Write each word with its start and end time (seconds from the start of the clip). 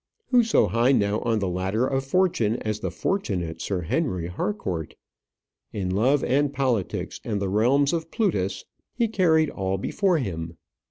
Who 0.31 0.43
so 0.43 0.65
high 0.65 0.93
now 0.93 1.19
on 1.19 1.37
the 1.37 1.47
ladder 1.47 1.85
of 1.85 2.03
fortune 2.03 2.55
as 2.63 2.79
the 2.79 2.89
fortunate 2.89 3.61
Sir 3.61 3.81
Henry 3.81 4.25
Harcourt? 4.25 4.95
In 5.73 5.91
love 5.91 6.23
and 6.23 6.51
politics 6.51 7.19
and 7.23 7.39
the 7.39 7.49
realms 7.49 7.93
of 7.93 8.09
Plutus, 8.09 8.65
he 8.95 9.07
carried 9.07 9.51
all 9.51 9.77
before 9.77 10.17
him. 10.17 10.57